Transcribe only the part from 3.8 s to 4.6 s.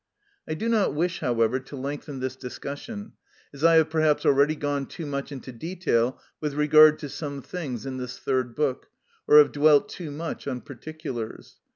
perhaps already